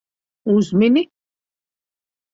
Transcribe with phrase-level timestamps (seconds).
[0.53, 1.03] Uzmini.